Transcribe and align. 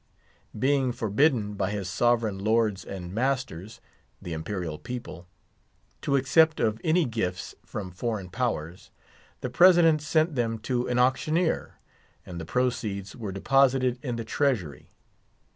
Being 0.57 0.93
forbidden 0.93 1.53
by 1.53 1.69
his 1.69 1.87
sovereign 1.87 2.39
lords 2.39 2.83
and 2.83 3.13
masters, 3.13 3.79
the 4.19 4.33
imperial 4.33 4.79
people, 4.79 5.27
to 6.01 6.15
accept 6.15 6.59
of 6.59 6.81
any 6.83 7.05
gifts 7.05 7.53
from 7.63 7.91
foreign 7.91 8.29
powers, 8.31 8.89
the 9.41 9.49
President 9.51 10.01
sent 10.01 10.33
them 10.33 10.57
to 10.61 10.87
an 10.87 10.97
auctioneer, 10.97 11.75
and 12.25 12.41
the 12.41 12.45
proceeds 12.45 13.15
were 13.15 13.31
deposited 13.31 13.99
in 14.01 14.15
the 14.15 14.25
Treasury. 14.25 14.89